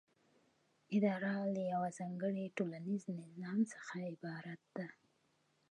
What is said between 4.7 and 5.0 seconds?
ده.